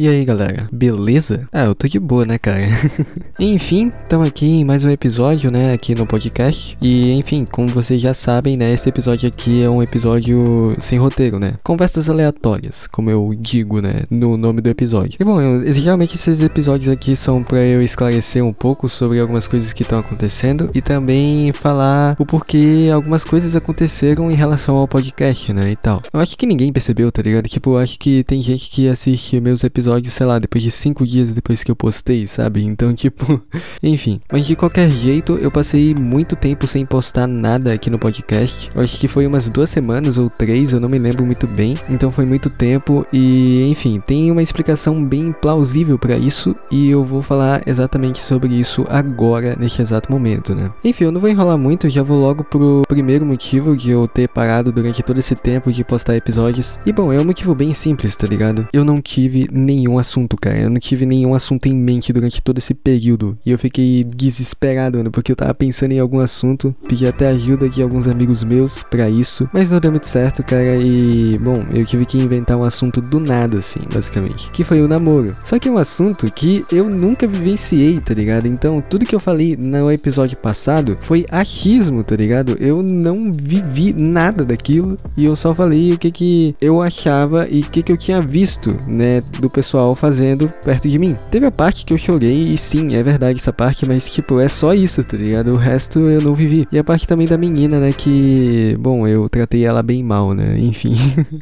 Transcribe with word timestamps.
E 0.00 0.06
aí 0.06 0.24
galera, 0.24 0.68
beleza? 0.70 1.48
Ah, 1.52 1.64
eu 1.64 1.74
tô 1.74 1.88
de 1.88 1.98
boa, 1.98 2.24
né, 2.24 2.38
cara? 2.38 2.60
enfim, 3.36 3.90
estamos 4.00 4.28
aqui 4.28 4.46
em 4.46 4.64
mais 4.64 4.84
um 4.84 4.90
episódio, 4.90 5.50
né, 5.50 5.72
aqui 5.72 5.92
no 5.92 6.06
podcast. 6.06 6.78
E 6.80 7.10
enfim, 7.14 7.44
como 7.44 7.66
vocês 7.66 8.00
já 8.00 8.14
sabem, 8.14 8.56
né, 8.56 8.72
esse 8.72 8.88
episódio 8.88 9.28
aqui 9.28 9.60
é 9.60 9.68
um 9.68 9.82
episódio 9.82 10.76
sem 10.78 11.00
roteiro, 11.00 11.40
né? 11.40 11.54
Conversas 11.64 12.08
aleatórias, 12.08 12.86
como 12.86 13.10
eu 13.10 13.34
digo, 13.36 13.80
né, 13.80 14.04
no 14.08 14.36
nome 14.36 14.60
do 14.60 14.70
episódio. 14.70 15.16
E 15.18 15.24
bom, 15.24 15.40
eu, 15.40 15.72
geralmente 15.72 16.14
esses 16.14 16.42
episódios 16.42 16.88
aqui 16.88 17.16
são 17.16 17.42
para 17.42 17.58
eu 17.58 17.82
esclarecer 17.82 18.44
um 18.44 18.52
pouco 18.52 18.88
sobre 18.88 19.18
algumas 19.18 19.48
coisas 19.48 19.72
que 19.72 19.82
estão 19.82 19.98
acontecendo 19.98 20.70
e 20.74 20.80
também 20.80 21.50
falar 21.52 22.14
o 22.20 22.24
porquê 22.24 22.88
algumas 22.94 23.24
coisas 23.24 23.56
aconteceram 23.56 24.30
em 24.30 24.36
relação 24.36 24.76
ao 24.76 24.86
podcast, 24.86 25.52
né, 25.52 25.72
e 25.72 25.76
tal. 25.76 26.00
Eu 26.12 26.20
acho 26.20 26.38
que 26.38 26.46
ninguém 26.46 26.72
percebeu, 26.72 27.10
tá 27.10 27.20
ligado? 27.20 27.48
Tipo, 27.48 27.70
eu 27.70 27.78
acho 27.78 27.98
que 27.98 28.22
tem 28.22 28.40
gente 28.40 28.70
que 28.70 28.88
assiste 28.88 29.40
meus 29.40 29.64
episódios 29.64 29.87
episódio, 29.88 30.10
sei 30.10 30.26
lá, 30.26 30.38
depois 30.38 30.62
de 30.62 30.70
5 30.70 31.06
dias 31.06 31.32
depois 31.32 31.62
que 31.62 31.70
eu 31.70 31.76
postei, 31.76 32.26
sabe? 32.26 32.62
Então, 32.62 32.92
tipo, 32.94 33.40
enfim. 33.82 34.20
Mas 34.30 34.46
de 34.46 34.54
qualquer 34.54 34.90
jeito, 34.90 35.38
eu 35.40 35.50
passei 35.50 35.94
muito 35.94 36.36
tempo 36.36 36.66
sem 36.66 36.84
postar 36.84 37.26
nada 37.26 37.72
aqui 37.72 37.88
no 37.88 37.98
podcast. 37.98 38.70
Eu 38.74 38.82
acho 38.82 38.98
que 39.00 39.08
foi 39.08 39.26
umas 39.26 39.48
duas 39.48 39.70
semanas 39.70 40.18
ou 40.18 40.28
três, 40.28 40.72
eu 40.72 40.80
não 40.80 40.88
me 40.88 40.98
lembro 40.98 41.24
muito 41.24 41.46
bem. 41.46 41.76
Então 41.88 42.12
foi 42.12 42.26
muito 42.26 42.50
tempo 42.50 43.06
e, 43.12 43.68
enfim, 43.70 44.00
tem 44.04 44.30
uma 44.30 44.42
explicação 44.42 45.02
bem 45.02 45.32
plausível 45.32 45.98
para 45.98 46.18
isso 46.18 46.54
e 46.70 46.90
eu 46.90 47.04
vou 47.04 47.22
falar 47.22 47.62
exatamente 47.66 48.20
sobre 48.20 48.54
isso 48.54 48.84
agora, 48.88 49.56
neste 49.58 49.80
exato 49.80 50.12
momento, 50.12 50.54
né? 50.54 50.70
Enfim, 50.84 51.04
eu 51.04 51.12
não 51.12 51.20
vou 51.20 51.30
enrolar 51.30 51.56
muito, 51.56 51.88
já 51.88 52.02
vou 52.02 52.18
logo 52.18 52.44
pro 52.44 52.82
primeiro 52.86 53.24
motivo 53.24 53.76
de 53.76 53.90
eu 53.90 54.06
ter 54.06 54.28
parado 54.28 54.70
durante 54.70 55.02
todo 55.02 55.18
esse 55.18 55.34
tempo 55.34 55.72
de 55.72 55.84
postar 55.84 56.16
episódios. 56.16 56.78
E 56.84 56.92
bom, 56.92 57.12
é 57.12 57.18
um 57.20 57.24
motivo 57.24 57.54
bem 57.54 57.72
simples, 57.72 58.16
tá 58.16 58.26
ligado? 58.26 58.68
Eu 58.72 58.84
não 58.84 59.00
tive 59.00 59.48
nem 59.50 59.77
nenhum 59.78 59.98
assunto, 59.98 60.36
cara. 60.36 60.58
Eu 60.58 60.70
não 60.70 60.78
tive 60.78 61.06
nenhum 61.06 61.34
assunto 61.34 61.66
em 61.66 61.74
mente 61.74 62.12
durante 62.12 62.42
todo 62.42 62.58
esse 62.58 62.74
período. 62.74 63.38
E 63.44 63.50
eu 63.50 63.58
fiquei 63.58 64.04
desesperado, 64.04 64.98
mano, 64.98 65.10
porque 65.10 65.32
eu 65.32 65.36
tava 65.36 65.54
pensando 65.54 65.92
em 65.92 65.98
algum 65.98 66.18
assunto. 66.20 66.74
Pedi 66.88 67.06
até 67.06 67.28
ajuda 67.28 67.68
de 67.68 67.82
alguns 67.82 68.06
amigos 68.06 68.44
meus 68.44 68.82
para 68.82 69.08
isso. 69.08 69.48
Mas 69.52 69.70
não 69.70 69.80
deu 69.80 69.90
muito 69.90 70.06
certo, 70.06 70.44
cara. 70.44 70.76
E, 70.76 71.38
bom, 71.38 71.64
eu 71.72 71.84
tive 71.84 72.04
que 72.04 72.18
inventar 72.18 72.56
um 72.56 72.64
assunto 72.64 73.00
do 73.00 73.20
nada, 73.20 73.58
assim, 73.58 73.80
basicamente. 73.92 74.50
Que 74.50 74.64
foi 74.64 74.80
o 74.80 74.88
namoro. 74.88 75.32
Só 75.44 75.58
que 75.58 75.68
é 75.68 75.72
um 75.72 75.78
assunto 75.78 76.30
que 76.32 76.64
eu 76.72 76.88
nunca 76.88 77.26
vivenciei, 77.26 78.00
tá 78.00 78.14
ligado? 78.14 78.46
Então, 78.46 78.80
tudo 78.80 79.06
que 79.06 79.14
eu 79.14 79.20
falei 79.20 79.56
no 79.56 79.90
episódio 79.90 80.36
passado 80.38 80.96
foi 81.00 81.26
achismo, 81.30 82.02
tá 82.02 82.16
ligado? 82.16 82.56
Eu 82.58 82.82
não 82.82 83.32
vivi 83.32 83.92
nada 83.92 84.44
daquilo. 84.44 84.96
E 85.16 85.24
eu 85.24 85.36
só 85.36 85.54
falei 85.54 85.92
o 85.92 85.98
que 85.98 86.10
que 86.10 86.56
eu 86.60 86.82
achava 86.82 87.46
e 87.48 87.60
o 87.60 87.70
que 87.70 87.82
que 87.82 87.92
eu 87.92 87.96
tinha 87.96 88.20
visto, 88.20 88.74
né, 88.86 89.22
do 89.40 89.50
pessoal 89.58 89.92
fazendo 89.96 90.48
perto 90.64 90.88
de 90.88 90.98
mim. 91.00 91.16
Teve 91.32 91.46
a 91.46 91.50
parte 91.50 91.84
que 91.84 91.92
eu 91.92 91.98
chorei, 91.98 92.52
e 92.52 92.56
sim, 92.56 92.94
é 92.94 93.02
verdade 93.02 93.40
essa 93.40 93.52
parte, 93.52 93.84
mas 93.86 94.08
tipo, 94.08 94.38
é 94.38 94.48
só 94.48 94.72
isso, 94.72 95.02
tá 95.02 95.16
ligado? 95.16 95.52
O 95.52 95.56
resto 95.56 95.98
eu 95.98 96.20
não 96.20 96.32
vivi. 96.32 96.68
E 96.70 96.78
a 96.78 96.84
parte 96.84 97.08
também 97.08 97.26
da 97.26 97.36
menina, 97.36 97.80
né? 97.80 97.90
Que, 97.90 98.76
bom, 98.78 99.06
eu 99.06 99.28
tratei 99.28 99.64
ela 99.64 99.82
bem 99.82 100.00
mal, 100.02 100.32
né? 100.32 100.56
Enfim. 100.62 100.94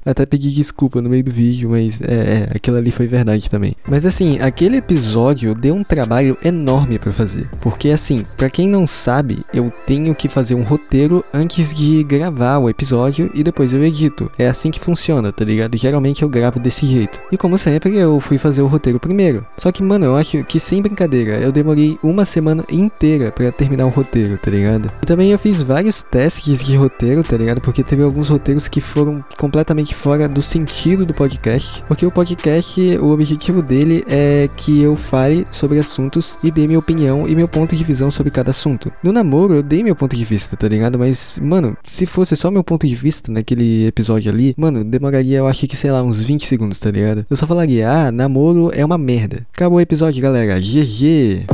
Até 0.04 0.24
pedi 0.24 0.50
desculpa 0.50 1.02
no 1.02 1.10
meio 1.10 1.22
do 1.22 1.30
vídeo, 1.30 1.68
mas 1.68 2.00
é, 2.00 2.14
é, 2.14 2.56
aquilo 2.56 2.78
ali 2.78 2.90
foi 2.90 3.06
verdade 3.06 3.50
também. 3.50 3.74
Mas 3.86 4.06
assim, 4.06 4.38
aquele 4.40 4.78
episódio 4.78 5.54
deu 5.54 5.74
um 5.74 5.84
trabalho 5.84 6.38
enorme 6.42 6.98
para 6.98 7.12
fazer. 7.12 7.50
Porque 7.60 7.90
assim, 7.90 8.22
para 8.36 8.48
quem 8.48 8.66
não 8.66 8.86
sabe, 8.86 9.40
eu 9.52 9.70
tenho 9.86 10.14
que 10.14 10.26
fazer 10.26 10.54
um 10.54 10.62
roteiro 10.62 11.22
antes 11.34 11.74
de 11.74 12.02
gravar 12.02 12.58
o 12.58 12.70
episódio 12.70 13.30
e 13.34 13.42
depois 13.42 13.74
eu 13.74 13.84
edito. 13.84 14.30
É 14.38 14.48
assim 14.48 14.70
que 14.70 14.80
funciona, 14.80 15.30
tá 15.32 15.44
ligado? 15.44 15.76
Geralmente 15.76 16.22
eu 16.22 16.28
gravo 16.30 16.58
desse 16.58 16.86
jeito. 16.86 17.20
E 17.30 17.36
como 17.36 17.58
sempre, 17.58 17.94
eu 17.96 18.05
eu 18.14 18.20
fui 18.20 18.38
fazer 18.38 18.62
o 18.62 18.66
roteiro 18.66 19.00
primeiro. 19.00 19.46
Só 19.56 19.70
que, 19.72 19.82
mano, 19.82 20.04
eu 20.04 20.16
acho 20.16 20.42
que 20.44 20.58
sem 20.60 20.82
brincadeira, 20.82 21.38
eu 21.38 21.52
demorei 21.52 21.98
uma 22.02 22.24
semana 22.24 22.64
inteira 22.70 23.30
para 23.30 23.52
terminar 23.52 23.86
o 23.86 23.90
roteiro, 23.90 24.38
tá 24.38 24.50
ligado? 24.50 24.90
E 25.02 25.06
também 25.06 25.30
eu 25.30 25.38
fiz 25.38 25.62
vários 25.62 26.02
testes 26.02 26.64
de 26.64 26.76
roteiro, 26.76 27.22
tá 27.22 27.36
ligado? 27.36 27.60
Porque 27.60 27.82
teve 27.82 28.02
alguns 28.02 28.28
roteiros 28.28 28.68
que 28.68 28.80
foram 28.80 29.24
completamente 29.36 29.94
fora 29.94 30.28
do 30.28 30.42
sentido 30.42 31.06
do 31.06 31.14
podcast. 31.14 31.82
Porque 31.88 32.06
o 32.06 32.10
podcast, 32.10 32.80
o 32.98 33.10
objetivo 33.10 33.62
dele 33.62 34.04
é 34.08 34.48
que 34.56 34.82
eu 34.82 34.96
fale 34.96 35.44
sobre 35.50 35.78
assuntos 35.78 36.38
e 36.42 36.50
dê 36.50 36.66
minha 36.66 36.78
opinião 36.78 37.28
e 37.28 37.34
meu 37.34 37.48
ponto 37.48 37.74
de 37.74 37.84
visão 37.84 38.10
sobre 38.10 38.30
cada 38.30 38.50
assunto. 38.50 38.92
No 39.02 39.12
namoro, 39.12 39.54
eu 39.54 39.62
dei 39.62 39.82
meu 39.82 39.96
ponto 39.96 40.16
de 40.16 40.24
vista, 40.24 40.56
tá 40.56 40.68
ligado? 40.68 40.98
Mas, 40.98 41.38
mano, 41.42 41.76
se 41.84 42.06
fosse 42.06 42.36
só 42.36 42.50
meu 42.50 42.64
ponto 42.64 42.86
de 42.86 42.94
vista 42.94 43.30
naquele 43.30 43.86
episódio 43.86 44.30
ali, 44.30 44.54
mano, 44.56 44.84
demoraria, 44.84 45.38
eu 45.38 45.46
acho 45.46 45.66
que, 45.66 45.76
sei 45.76 45.90
lá, 45.90 46.02
uns 46.02 46.22
20 46.22 46.46
segundos, 46.46 46.78
tá 46.78 46.90
ligado? 46.90 47.26
Eu 47.28 47.36
só 47.36 47.46
falaria, 47.46 47.88
ah, 47.90 47.95
namoro 48.12 48.70
é 48.74 48.84
uma 48.84 48.98
merda. 48.98 49.46
Acabou 49.52 49.78
o 49.78 49.80
episódio, 49.80 50.22
galera. 50.22 50.60
GG. 50.60 51.46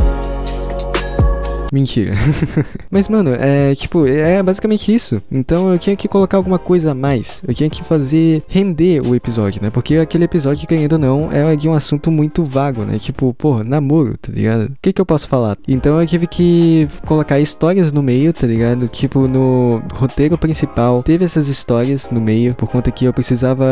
Mentira. 1.73 2.13
Mas, 2.91 3.09
mano, 3.09 3.31
é 3.33 3.75
tipo, 3.75 4.07
é 4.07 4.43
basicamente 4.43 4.95
isso. 4.95 5.23
Então 5.33 5.73
eu 5.73 5.79
tinha 5.79 5.97
que 5.97 6.07
colocar 6.07 6.37
alguma 6.37 6.59
coisa 6.59 6.91
a 6.91 6.95
mais. 6.95 7.43
Eu 7.49 7.55
tinha 7.55 7.71
que 7.71 7.83
fazer 7.83 8.43
render 8.47 9.01
o 9.01 9.15
episódio, 9.15 9.63
né? 9.63 9.71
Porque 9.71 9.97
aquele 9.97 10.25
episódio, 10.25 10.69
querendo 10.69 10.93
ou 10.93 10.99
não, 10.99 11.33
é 11.33 11.57
de 11.57 11.71
um 11.71 11.73
assunto 11.73 12.11
muito 12.11 12.45
vago, 12.45 12.85
né? 12.85 12.99
Tipo, 12.99 13.33
porra, 13.33 13.65
namoro, 13.65 14.19
tá 14.19 14.31
ligado? 14.31 14.67
O 14.67 14.73
que 14.83 14.93
que 14.93 15.01
eu 15.01 15.07
posso 15.07 15.27
falar? 15.27 15.57
Então 15.67 15.99
eu 15.99 16.07
tive 16.07 16.27
que 16.27 16.87
colocar 17.07 17.41
histórias 17.41 17.91
no 17.91 18.03
meio, 18.03 18.35
tá 18.35 18.47
ligado? 18.47 18.87
Tipo, 18.89 19.27
no 19.27 19.83
roteiro 19.95 20.37
principal, 20.37 21.03
teve 21.03 21.25
essas 21.25 21.49
histórias 21.49 22.11
no 22.11 22.21
meio, 22.21 22.55
por 22.55 22.69
conta 22.69 22.91
que 22.91 23.07
eu 23.07 23.15
precisava 23.15 23.65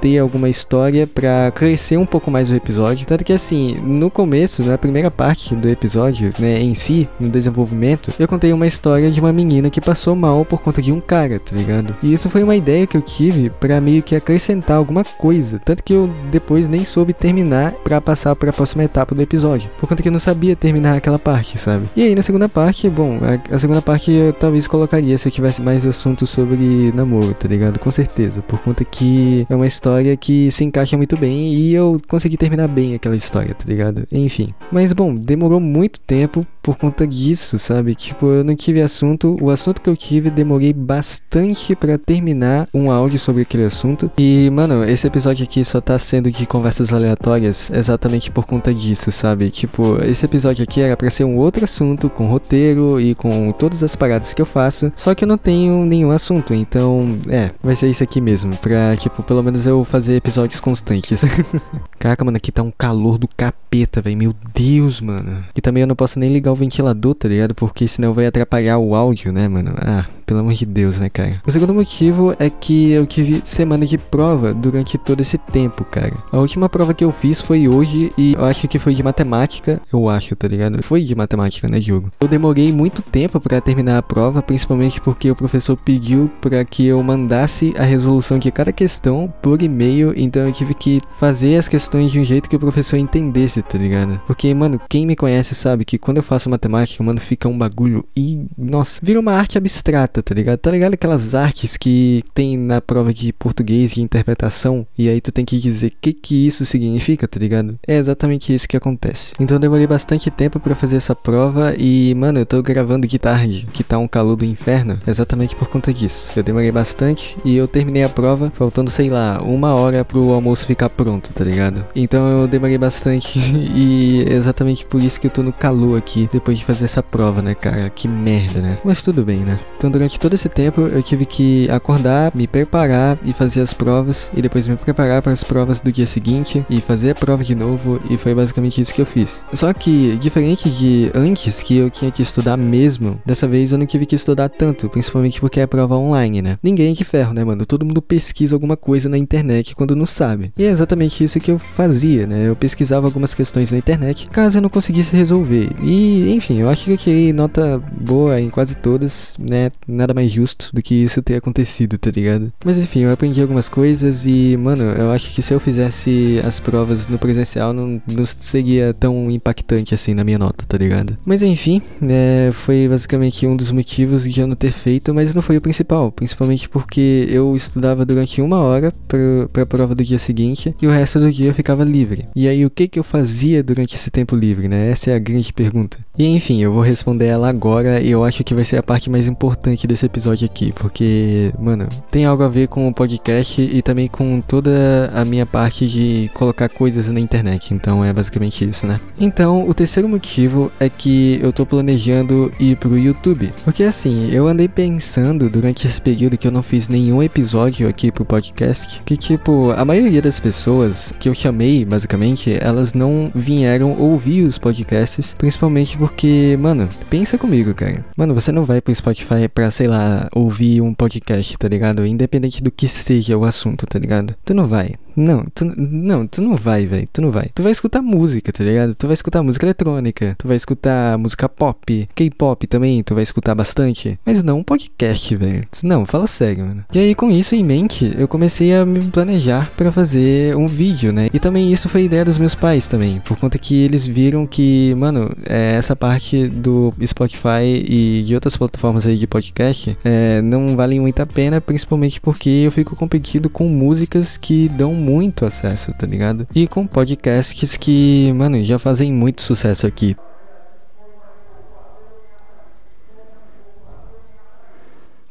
ter 0.00 0.18
alguma 0.18 0.48
história 0.48 1.06
para 1.06 1.52
crescer 1.54 1.98
um 1.98 2.06
pouco 2.06 2.32
mais 2.32 2.50
o 2.50 2.54
episódio. 2.56 3.06
Tanto 3.06 3.24
que, 3.24 3.32
assim, 3.32 3.76
no 3.76 4.10
começo, 4.10 4.64
na 4.64 4.76
primeira 4.76 5.08
parte 5.10 5.54
do 5.54 5.68
episódio, 5.68 6.32
né, 6.40 6.60
em 6.60 6.74
si, 6.74 7.08
no 7.20 7.28
desenvolvimento, 7.44 8.12
eu 8.18 8.26
contei 8.26 8.52
uma 8.52 8.66
história 8.66 9.10
de 9.10 9.20
uma 9.20 9.32
menina 9.32 9.70
que 9.70 9.80
passou 9.80 10.16
mal 10.16 10.44
por 10.44 10.60
conta 10.62 10.80
de 10.80 10.90
um 10.90 11.00
cara, 11.00 11.38
tá 11.38 11.54
ligado? 11.54 11.94
E 12.02 12.12
isso 12.12 12.30
foi 12.30 12.42
uma 12.42 12.56
ideia 12.56 12.86
que 12.86 12.96
eu 12.96 13.02
tive 13.02 13.50
para 13.50 13.80
meio 13.80 14.02
que 14.02 14.16
acrescentar 14.16 14.76
alguma 14.76 15.04
coisa, 15.04 15.60
tanto 15.64 15.82
que 15.82 15.92
eu 15.92 16.10
depois 16.30 16.68
nem 16.68 16.84
soube 16.84 17.12
terminar 17.12 17.72
para 17.84 18.00
passar 18.00 18.34
para 18.34 18.50
a 18.50 18.52
próxima 18.52 18.84
etapa 18.84 19.14
do 19.14 19.22
episódio, 19.22 19.70
por 19.78 19.88
conta 19.88 20.02
que 20.02 20.08
eu 20.08 20.12
não 20.12 20.18
sabia 20.18 20.56
terminar 20.56 20.96
aquela 20.96 21.18
parte, 21.18 21.58
sabe? 21.58 21.88
E 21.94 22.02
aí 22.02 22.14
na 22.14 22.22
segunda 22.22 22.48
parte, 22.48 22.88
bom, 22.88 23.18
a, 23.22 23.54
a 23.54 23.58
segunda 23.58 23.82
parte 23.82 24.10
eu 24.10 24.32
talvez 24.32 24.66
colocaria 24.66 25.16
se 25.18 25.28
eu 25.28 25.32
tivesse 25.32 25.60
mais 25.60 25.86
assuntos 25.86 26.30
sobre 26.30 26.92
namoro, 26.94 27.34
tá 27.34 27.48
ligado? 27.48 27.78
Com 27.78 27.90
certeza, 27.90 28.42
por 28.42 28.58
conta 28.60 28.84
que 28.84 29.46
é 29.48 29.54
uma 29.54 29.66
história 29.66 30.16
que 30.16 30.50
se 30.50 30.64
encaixa 30.64 30.96
muito 30.96 31.16
bem 31.16 31.52
e 31.52 31.74
eu 31.74 32.00
consegui 32.08 32.36
terminar 32.36 32.68
bem 32.68 32.94
aquela 32.94 33.16
história, 33.16 33.54
tá 33.54 33.64
ligado? 33.66 34.06
Enfim. 34.10 34.48
Mas 34.70 34.92
bom, 34.92 35.14
demorou 35.14 35.60
muito 35.60 36.00
tempo 36.00 36.46
por 36.62 36.76
conta 36.78 37.06
disso, 37.06 37.33
sabe? 37.38 37.94
Tipo, 37.94 38.26
eu 38.26 38.44
não 38.44 38.54
tive 38.54 38.80
assunto. 38.80 39.36
O 39.40 39.50
assunto 39.50 39.80
que 39.80 39.88
eu 39.88 39.96
tive, 39.96 40.30
demorei 40.30 40.72
bastante 40.72 41.74
para 41.74 41.98
terminar 41.98 42.68
um 42.72 42.90
áudio 42.90 43.18
sobre 43.18 43.42
aquele 43.42 43.64
assunto. 43.64 44.10
E, 44.18 44.50
mano, 44.50 44.84
esse 44.84 45.06
episódio 45.06 45.44
aqui 45.44 45.64
só 45.64 45.80
tá 45.80 45.98
sendo 45.98 46.30
de 46.30 46.46
conversas 46.46 46.92
aleatórias 46.92 47.70
exatamente 47.70 48.30
por 48.30 48.46
conta 48.46 48.72
disso, 48.72 49.10
sabe? 49.10 49.50
Tipo, 49.50 49.98
esse 50.04 50.24
episódio 50.24 50.62
aqui 50.62 50.80
era 50.80 50.96
pra 50.96 51.10
ser 51.10 51.24
um 51.24 51.36
outro 51.36 51.64
assunto, 51.64 52.08
com 52.10 52.26
roteiro 52.26 53.00
e 53.00 53.14
com 53.14 53.52
todas 53.52 53.82
as 53.82 53.96
paradas 53.96 54.34
que 54.34 54.42
eu 54.42 54.46
faço. 54.46 54.92
Só 54.96 55.14
que 55.14 55.24
eu 55.24 55.28
não 55.28 55.38
tenho 55.38 55.84
nenhum 55.84 56.10
assunto, 56.10 56.54
então, 56.54 57.18
é, 57.28 57.50
vai 57.62 57.76
ser 57.76 57.88
isso 57.88 58.02
aqui 58.02 58.20
mesmo. 58.20 58.56
Pra, 58.56 58.96
tipo, 58.96 59.22
pelo 59.22 59.42
menos 59.42 59.66
eu 59.66 59.84
fazer 59.84 60.16
episódios 60.16 60.60
constantes. 60.60 61.22
Caraca, 61.98 62.24
mano, 62.24 62.36
aqui 62.36 62.52
tá 62.52 62.62
um 62.62 62.70
calor 62.70 63.18
do 63.18 63.28
capeta, 63.28 63.63
velho. 64.02 64.16
Meu 64.16 64.34
Deus, 64.54 65.00
mano. 65.00 65.44
E 65.56 65.60
também 65.60 65.80
eu 65.82 65.86
não 65.86 65.96
posso 65.96 66.18
nem 66.18 66.32
ligar 66.32 66.52
o 66.52 66.56
ventilador, 66.56 67.14
tá 67.14 67.28
ligado? 67.28 67.54
Porque 67.54 67.88
senão 67.88 68.14
vai 68.14 68.26
atrapalhar 68.26 68.78
o 68.78 68.94
áudio, 68.94 69.32
né, 69.32 69.48
mano? 69.48 69.72
Ah, 69.76 70.06
pelo 70.24 70.40
amor 70.40 70.54
de 70.54 70.66
Deus, 70.66 70.98
né, 70.98 71.08
cara? 71.08 71.40
O 71.46 71.50
segundo 71.50 71.74
motivo 71.74 72.34
é 72.38 72.48
que 72.48 72.92
eu 72.92 73.06
tive 73.06 73.40
semana 73.44 73.84
de 73.86 73.98
prova 73.98 74.54
durante 74.54 74.96
todo 74.96 75.20
esse 75.20 75.38
tempo, 75.38 75.84
cara. 75.84 76.14
A 76.32 76.38
última 76.38 76.68
prova 76.68 76.94
que 76.94 77.04
eu 77.04 77.12
fiz 77.12 77.40
foi 77.40 77.68
hoje 77.68 78.10
e 78.16 78.34
eu 78.34 78.44
acho 78.44 78.66
que 78.68 78.78
foi 78.78 78.94
de 78.94 79.02
matemática. 79.02 79.80
Eu 79.92 80.08
acho, 80.08 80.34
tá 80.36 80.48
ligado? 80.48 80.82
Foi 80.82 81.02
de 81.02 81.14
matemática, 81.14 81.68
né, 81.68 81.78
Diogo? 81.78 82.10
Eu 82.20 82.28
demorei 82.28 82.72
muito 82.72 83.02
tempo 83.02 83.40
para 83.40 83.60
terminar 83.60 83.98
a 83.98 84.02
prova, 84.02 84.42
principalmente 84.42 85.00
porque 85.00 85.30
o 85.30 85.36
professor 85.36 85.76
pediu 85.76 86.30
para 86.40 86.64
que 86.64 86.86
eu 86.86 87.02
mandasse 87.02 87.74
a 87.76 87.82
resolução 87.82 88.38
de 88.38 88.50
cada 88.50 88.72
questão 88.72 89.32
por 89.42 89.62
e-mail, 89.62 90.12
então 90.16 90.46
eu 90.46 90.52
tive 90.52 90.74
que 90.74 91.00
fazer 91.18 91.56
as 91.56 91.68
questões 91.68 92.10
de 92.10 92.20
um 92.20 92.24
jeito 92.24 92.48
que 92.48 92.56
o 92.56 92.60
professor 92.60 92.96
entendesse, 92.96 93.62
tá 93.68 93.78
ligado? 93.78 94.20
Porque, 94.26 94.52
mano, 94.54 94.80
quem 94.88 95.06
me 95.06 95.16
conhece 95.16 95.54
sabe 95.54 95.84
que 95.84 95.98
quando 95.98 96.18
eu 96.18 96.22
faço 96.22 96.50
matemática, 96.50 97.02
mano, 97.02 97.20
fica 97.20 97.48
um 97.48 97.56
bagulho 97.56 98.04
e, 98.16 98.46
nossa, 98.56 99.00
vira 99.02 99.20
uma 99.20 99.32
arte 99.32 99.58
abstrata 99.58 100.04
tá 100.22 100.34
ligado? 100.34 100.58
Tá 100.58 100.70
ligado 100.70 100.94
aquelas 100.94 101.34
artes 101.34 101.76
que 101.76 102.24
tem 102.34 102.56
na 102.56 102.80
prova 102.80 103.12
de 103.12 103.32
português 103.32 103.92
de 103.92 104.02
interpretação 104.02 104.86
e 104.96 105.08
aí 105.08 105.20
tu 105.20 105.32
tem 105.32 105.44
que 105.44 105.58
dizer 105.58 105.88
o 105.88 105.92
que 106.00 106.12
que 106.12 106.46
isso 106.46 106.64
significa, 106.64 107.26
tá 107.26 107.38
ligado? 107.38 107.78
É 107.86 107.96
exatamente 107.96 108.54
isso 108.54 108.68
que 108.68 108.76
acontece. 108.76 109.34
Então 109.38 109.56
eu 109.56 109.60
demorei 109.60 109.86
bastante 109.86 110.30
tempo 110.30 110.58
para 110.60 110.74
fazer 110.74 110.96
essa 110.96 111.14
prova 111.14 111.74
e, 111.78 112.14
mano, 112.14 112.40
eu 112.40 112.46
tô 112.46 112.62
gravando 112.62 113.06
tarde, 113.18 113.66
que 113.72 113.84
tá 113.84 113.98
um 113.98 114.08
calor 114.08 114.36
do 114.36 114.44
inferno, 114.44 114.98
exatamente 115.06 115.54
por 115.56 115.68
conta 115.68 115.92
disso. 115.92 116.30
Eu 116.36 116.42
demorei 116.42 116.70
bastante 116.70 117.36
e 117.44 117.56
eu 117.56 117.66
terminei 117.66 118.02
a 118.02 118.08
prova 118.08 118.52
faltando, 118.54 118.90
sei 118.90 119.08
lá, 119.08 119.40
uma 119.42 119.74
hora 119.74 120.04
pro 120.04 120.32
almoço 120.32 120.66
ficar 120.66 120.90
pronto, 120.90 121.32
tá 121.32 121.44
ligado? 121.44 121.84
Então 121.94 122.40
eu 122.40 122.48
demorei 122.48 122.76
bastante 122.76 123.38
e 123.74 124.24
é 124.28 124.34
exatamente 124.34 124.84
por 124.84 125.00
isso 125.00 125.20
que 125.20 125.26
eu 125.26 125.30
tô 125.30 125.42
no 125.42 125.52
calor 125.52 125.98
aqui 125.98 126.28
depois 126.32 126.58
de 126.58 126.64
fazer 126.64 126.84
essa 126.84 127.02
prova, 127.02 127.42
né, 127.42 127.54
cara? 127.54 127.90
Que 127.90 128.08
merda, 128.08 128.60
né? 128.60 128.78
Mas 128.84 129.02
tudo 129.02 129.22
bem, 129.22 129.38
né? 129.38 129.58
Então 129.76 129.90
durante 129.90 130.18
todo 130.18 130.34
esse 130.34 130.48
tempo 130.48 130.82
eu 130.82 131.02
tive 131.02 131.24
que 131.24 131.68
acordar, 131.70 132.32
me 132.34 132.46
preparar 132.46 133.18
e 133.24 133.32
fazer 133.32 133.60
as 133.60 133.72
provas 133.72 134.32
e 134.34 134.42
depois 134.42 134.66
me 134.66 134.76
preparar 134.76 135.22
para 135.22 135.32
as 135.32 135.42
provas 135.42 135.80
do 135.80 135.92
dia 135.92 136.06
seguinte 136.06 136.64
e 136.68 136.80
fazer 136.80 137.10
a 137.10 137.14
prova 137.14 137.44
de 137.44 137.54
novo 137.54 138.00
e 138.10 138.16
foi 138.16 138.34
basicamente 138.34 138.80
isso 138.80 138.94
que 138.94 139.00
eu 139.00 139.06
fiz. 139.06 139.44
Só 139.52 139.72
que 139.72 140.16
diferente 140.16 140.70
de 140.70 141.10
antes 141.14 141.62
que 141.62 141.76
eu 141.76 141.90
tinha 141.90 142.10
que 142.10 142.22
estudar 142.22 142.56
mesmo, 142.56 143.20
dessa 143.24 143.46
vez 143.46 143.72
eu 143.72 143.78
não 143.78 143.86
tive 143.86 144.06
que 144.06 144.16
estudar 144.16 144.48
tanto, 144.48 144.88
principalmente 144.88 145.40
porque 145.40 145.60
é 145.60 145.66
prova 145.66 145.96
online, 145.96 146.40
né? 146.42 146.58
Ninguém 146.62 146.90
é 146.90 146.94
de 146.94 147.04
ferro, 147.04 147.34
né, 147.34 147.44
mano? 147.44 147.66
Todo 147.66 147.84
mundo 147.84 148.00
pesquisa 148.00 148.54
alguma 148.54 148.76
coisa 148.76 149.08
na 149.08 149.18
internet 149.18 149.74
quando 149.74 149.96
não 149.96 150.06
sabe. 150.06 150.52
E 150.56 150.64
é 150.64 150.68
exatamente 150.68 151.22
isso 151.22 151.40
que 151.40 151.50
eu 151.50 151.58
fazia, 151.58 152.26
né? 152.26 152.48
Eu 152.48 152.56
pesquisava 152.56 153.06
algumas 153.06 153.33
questões 153.34 153.72
na 153.72 153.78
internet, 153.78 154.28
caso 154.28 154.58
eu 154.58 154.62
não 154.62 154.68
conseguisse 154.68 155.14
resolver. 155.16 155.70
E, 155.82 156.32
enfim, 156.32 156.60
eu 156.60 156.68
acho 156.68 156.96
que 156.96 157.10
eu 157.10 157.34
nota 157.34 157.82
boa 158.00 158.40
em 158.40 158.48
quase 158.48 158.74
todas, 158.74 159.36
né? 159.38 159.70
Nada 159.86 160.14
mais 160.14 160.32
justo 160.32 160.70
do 160.72 160.82
que 160.82 160.94
isso 160.94 161.22
ter 161.22 161.36
acontecido, 161.36 161.98
tá 161.98 162.10
ligado? 162.10 162.52
Mas 162.64 162.78
enfim, 162.78 163.00
eu 163.00 163.12
aprendi 163.12 163.40
algumas 163.40 163.68
coisas 163.68 164.24
e, 164.26 164.56
mano, 164.56 164.84
eu 164.84 165.10
acho 165.10 165.32
que 165.32 165.42
se 165.42 165.52
eu 165.52 165.60
fizesse 165.60 166.40
as 166.44 166.60
provas 166.60 167.08
no 167.08 167.18
presencial 167.18 167.72
não, 167.72 168.00
não 168.06 168.24
seria 168.24 168.94
tão 168.94 169.30
impactante 169.30 169.94
assim 169.94 170.14
na 170.14 170.24
minha 170.24 170.38
nota, 170.38 170.64
tá 170.66 170.76
ligado? 170.76 171.16
Mas 171.26 171.42
enfim, 171.42 171.82
é, 172.02 172.50
foi 172.52 172.88
basicamente 172.88 173.46
um 173.46 173.56
dos 173.56 173.70
motivos 173.70 174.24
de 174.24 174.40
eu 174.40 174.46
não 174.46 174.56
ter 174.56 174.72
feito, 174.72 175.12
mas 175.12 175.34
não 175.34 175.42
foi 175.42 175.56
o 175.56 175.60
principal. 175.60 176.12
Principalmente 176.12 176.68
porque 176.68 177.26
eu 177.28 177.54
estudava 177.56 178.04
durante 178.04 178.40
uma 178.40 178.58
hora 178.58 178.92
pra, 179.08 179.18
pra 179.52 179.66
prova 179.66 179.94
do 179.94 180.04
dia 180.04 180.18
seguinte 180.18 180.74
e 180.80 180.86
o 180.86 180.90
resto 180.90 181.18
do 181.18 181.30
dia 181.30 181.48
eu 181.48 181.54
ficava 181.54 181.84
livre. 181.84 182.24
E 182.34 182.48
aí 182.48 182.64
o 182.64 182.70
que 182.70 182.88
que 182.88 182.98
eu 182.98 183.04
fazia 183.04 183.23
durante 183.62 183.94
esse 183.94 184.10
tempo 184.10 184.36
livre, 184.36 184.68
né? 184.68 184.90
Essa 184.90 185.10
é 185.10 185.14
a 185.14 185.18
grande 185.18 185.52
pergunta. 185.52 185.98
E 186.16 186.26
enfim, 186.26 186.62
eu 186.62 186.72
vou 186.72 186.82
responder 186.82 187.26
ela 187.26 187.48
agora 187.48 188.00
e 188.00 188.10
eu 188.10 188.24
acho 188.24 188.44
que 188.44 188.54
vai 188.54 188.64
ser 188.64 188.76
a 188.76 188.82
parte 188.82 189.10
mais 189.10 189.26
importante 189.26 189.86
desse 189.86 190.06
episódio 190.06 190.46
aqui, 190.46 190.72
porque, 190.72 191.52
mano, 191.58 191.88
tem 192.10 192.24
algo 192.24 192.42
a 192.42 192.48
ver 192.48 192.68
com 192.68 192.86
o 192.86 192.94
podcast 192.94 193.60
e 193.60 193.82
também 193.82 194.06
com 194.06 194.40
toda 194.40 195.10
a 195.12 195.24
minha 195.24 195.44
parte 195.44 195.88
de 195.88 196.30
colocar 196.34 196.68
coisas 196.68 197.08
na 197.10 197.18
internet. 197.18 197.74
Então 197.74 198.04
é 198.04 198.12
basicamente 198.12 198.68
isso, 198.68 198.86
né? 198.86 199.00
Então, 199.18 199.68
o 199.68 199.74
terceiro 199.74 200.08
motivo 200.08 200.70
é 200.78 200.88
que 200.88 201.38
eu 201.42 201.52
tô 201.52 201.66
planejando 201.66 202.52
ir 202.60 202.76
pro 202.76 202.96
YouTube. 202.96 203.52
Porque 203.64 203.82
assim, 203.82 204.30
eu 204.30 204.46
andei 204.46 204.68
pensando 204.68 205.48
durante 205.48 205.86
esse 205.86 206.00
período 206.00 206.38
que 206.38 206.46
eu 206.46 206.52
não 206.52 206.62
fiz 206.62 206.88
nenhum 206.88 207.22
episódio 207.22 207.88
aqui 207.88 208.12
pro 208.12 208.24
podcast, 208.24 209.00
que 209.04 209.16
tipo, 209.16 209.70
a 209.72 209.84
maioria 209.84 210.22
das 210.22 210.38
pessoas 210.38 211.12
que 211.18 211.28
eu 211.28 211.34
chamei, 211.34 211.84
basicamente, 211.84 212.56
elas 212.60 212.94
não 213.14 213.30
vieram 213.34 213.96
ouvir 213.98 214.42
os 214.42 214.58
podcasts, 214.58 215.34
principalmente 215.34 215.96
porque, 215.96 216.56
mano, 216.60 216.88
pensa 217.08 217.38
comigo, 217.38 217.72
cara. 217.74 218.04
Mano, 218.16 218.34
você 218.34 218.50
não 218.50 218.64
vai 218.64 218.80
pro 218.80 218.94
Spotify 218.94 219.48
pra, 219.52 219.70
sei 219.70 219.86
lá, 219.86 220.28
ouvir 220.34 220.80
um 220.80 220.92
podcast, 220.92 221.56
tá 221.56 221.68
ligado? 221.68 222.04
Independente 222.04 222.62
do 222.62 222.70
que 222.70 222.88
seja 222.88 223.36
o 223.36 223.44
assunto, 223.44 223.86
tá 223.86 223.98
ligado? 223.98 224.34
Tu 224.44 224.52
não 224.52 224.66
vai. 224.66 224.94
Não, 225.16 225.44
tu, 225.54 225.64
não, 225.64 226.26
tu 226.26 226.42
não 226.42 226.56
vai, 226.56 226.86
velho. 226.86 227.08
Tu 227.12 227.22
não 227.22 227.30
vai. 227.30 227.50
Tu 227.54 227.62
vai 227.62 227.72
escutar 227.72 228.02
música, 228.02 228.52
tá 228.52 228.64
ligado? 228.64 228.94
Tu 228.94 229.06
vai 229.06 229.14
escutar 229.14 229.42
música 229.42 229.66
eletrônica, 229.66 230.34
tu 230.38 230.48
vai 230.48 230.56
escutar 230.56 231.18
música 231.18 231.48
pop, 231.48 232.08
K-pop 232.14 232.66
também, 232.66 233.02
tu 233.02 233.14
vai 233.14 233.22
escutar 233.22 233.54
bastante. 233.54 234.18
Mas 234.24 234.42
não 234.42 234.58
um 234.58 234.64
podcast, 234.64 235.34
velho. 235.36 235.64
Não, 235.82 236.06
fala 236.06 236.26
sério, 236.26 236.66
mano. 236.66 236.84
E 236.92 236.98
aí, 236.98 237.14
com 237.14 237.30
isso 237.30 237.54
em 237.54 237.64
mente, 237.64 238.14
eu 238.18 238.28
comecei 238.28 238.74
a 238.74 238.84
me 238.84 239.00
planejar 239.10 239.70
para 239.76 239.92
fazer 239.92 240.56
um 240.56 240.66
vídeo, 240.66 241.12
né? 241.12 241.28
E 241.32 241.38
também 241.38 241.72
isso 241.72 241.88
foi 241.88 242.04
ideia 242.04 242.24
dos 242.24 242.38
meus 242.38 242.54
pais 242.54 242.86
também, 242.86 243.20
por 243.20 243.36
conta 243.38 243.58
que 243.58 243.82
eles 243.84 244.06
viram 244.06 244.46
que, 244.46 244.94
mano, 244.96 245.34
é, 245.46 245.74
essa 245.76 245.94
parte 245.96 246.48
do 246.48 246.92
Spotify 247.04 247.84
e 247.86 248.22
de 248.24 248.34
outras 248.34 248.56
plataformas 248.56 249.06
aí 249.06 249.16
de 249.16 249.26
podcast 249.26 249.96
é, 250.04 250.40
não 250.42 250.76
valem 250.76 251.00
muito 251.00 251.20
a 251.20 251.26
pena, 251.26 251.60
principalmente 251.60 252.20
porque 252.20 252.48
eu 252.48 252.70
fico 252.70 252.96
competindo 252.96 253.48
com 253.48 253.68
músicas 253.68 254.36
que 254.36 254.68
dão 254.68 254.94
muito 255.04 255.44
acesso, 255.44 255.92
tá 255.92 256.06
ligado? 256.06 256.48
E 256.54 256.66
com 256.66 256.86
podcasts 256.86 257.76
que, 257.76 258.32
mano, 258.32 258.62
já 258.64 258.78
fazem 258.78 259.12
muito 259.12 259.42
sucesso 259.42 259.86
aqui. 259.86 260.16